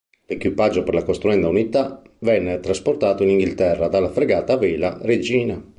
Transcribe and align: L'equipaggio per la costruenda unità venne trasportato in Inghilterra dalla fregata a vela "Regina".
L'equipaggio 0.25 0.81
per 0.81 0.95
la 0.95 1.03
costruenda 1.03 1.47
unità 1.47 2.01
venne 2.21 2.59
trasportato 2.59 3.21
in 3.21 3.29
Inghilterra 3.29 3.87
dalla 3.87 4.09
fregata 4.09 4.53
a 4.53 4.57
vela 4.57 4.97
"Regina". 4.99 5.63